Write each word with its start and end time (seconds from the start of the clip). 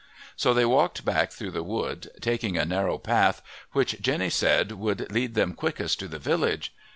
So 0.35 0.55
they 0.55 0.65
walked 0.65 1.05
back 1.05 1.31
through 1.31 1.51
the 1.51 1.61
wood, 1.61 2.09
taking 2.21 2.57
a 2.57 2.65
narrow 2.65 2.97
path 2.97 3.43
which 3.73 4.01
Jenny 4.01 4.31
said 4.31 4.71
would 4.71 5.11
lead 5.11 5.35
them 5.35 5.53
quickest 5.53 5.99
to 5.99 6.07
the 6.07 6.17
village. 6.17 6.73